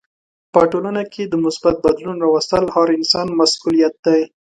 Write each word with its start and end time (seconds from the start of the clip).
په 0.53 0.61
ټولنه 0.71 1.01
کې 1.13 1.23
د 1.27 1.33
مثبت 1.45 1.75
بدلون 1.85 2.17
راوستل 2.25 2.63
هر 2.75 2.87
انسان 2.97 3.27
مسولیت 3.39 3.95
دی. 4.05 4.21